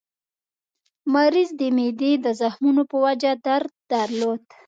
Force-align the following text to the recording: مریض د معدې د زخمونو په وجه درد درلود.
مریض 1.13 1.49
د 1.59 1.61
معدې 1.77 2.11
د 2.25 2.27
زخمونو 2.41 2.81
په 2.91 2.97
وجه 3.05 3.31
درد 3.47 3.71
درلود. 3.91 4.41